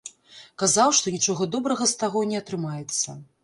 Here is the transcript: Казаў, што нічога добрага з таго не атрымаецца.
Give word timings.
Казаў, 0.61 0.89
што 1.01 1.13
нічога 1.17 1.49
добрага 1.59 1.89
з 1.95 2.03
таго 2.03 2.27
не 2.33 2.43
атрымаецца. 2.43 3.21